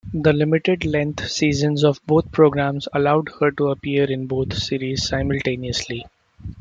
The 0.15 0.33
limited-length 0.33 1.29
seasons 1.29 1.83
of 1.83 2.01
both 2.07 2.31
programs 2.31 2.87
allowed 2.91 3.29
her 3.39 3.51
to 3.51 3.67
appear 3.69 4.05
in 4.11 4.25
both 4.25 4.51
series 4.57 5.07
simultaneously. 5.07 6.07